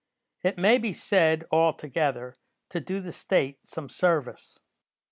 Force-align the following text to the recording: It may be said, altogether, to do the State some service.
It 0.41 0.57
may 0.57 0.79
be 0.79 0.93
said, 0.93 1.45
altogether, 1.51 2.35
to 2.69 2.79
do 2.79 3.01
the 3.01 3.11
State 3.11 3.63
some 3.67 3.87
service. 3.87 4.57